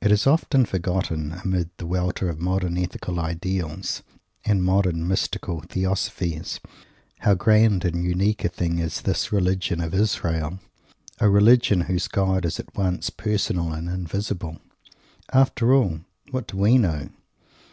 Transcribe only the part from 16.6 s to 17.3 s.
know?